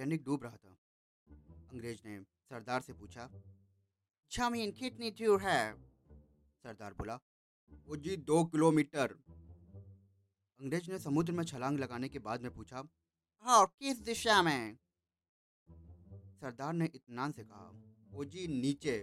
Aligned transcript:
Titanic 0.00 0.22
डूब 0.24 0.44
रहा 0.44 0.56
था। 0.56 0.76
अंग्रेज़ 1.72 2.00
ने 2.06 2.20
सरदार 2.50 2.80
से 2.80 2.92
पूछा, 2.92 3.28
ज़मीन 4.30 4.70
कितनी 4.72 5.10
दूर 5.10 5.42
है? 5.42 5.74
सरदार 6.64 6.94
बोला, 6.94 7.18
वो 7.86 7.96
जी 7.96 8.16
दो 8.16 8.44
किलोमीटर। 8.44 9.14
अंग्रेज़ 10.60 10.90
ने 10.90 10.98
समुद्र 10.98 11.32
में 11.32 11.44
छलांग 11.44 11.78
लगाने 11.78 12.08
के 12.08 12.18
बाद 12.18 12.42
में 12.42 12.50
पूछा, 12.54 12.82
और 13.44 13.66
किस 13.78 14.00
दिशा 14.00 14.42
में? 14.42 14.78
सरदार 16.40 16.72
ने 16.72 16.86
इत्मीनान 16.86 17.32
से 17.32 17.44
कहा, 17.44 17.70
वो 18.10 18.24
जी 18.24 18.46
नीचे। 18.60 18.96